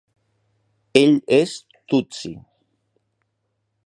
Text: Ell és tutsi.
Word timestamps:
Ell 1.01 1.13
és 1.37 1.53
tutsi. 1.93 2.31